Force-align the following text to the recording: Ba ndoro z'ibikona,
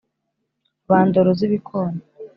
Ba 0.87 0.99
ndoro 1.07 1.29
z'ibikona, 1.39 1.99